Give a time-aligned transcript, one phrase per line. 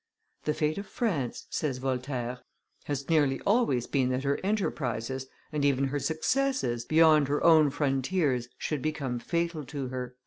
[0.45, 2.39] "The fate of France," says Voltaire,
[2.85, 8.47] "has nearly always been that her enterprises, and even her successes, beyond her own frontiers
[8.57, 10.15] should become fatal to her."